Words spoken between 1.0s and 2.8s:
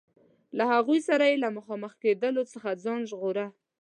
سره یې له مخامخ کېدلو څخه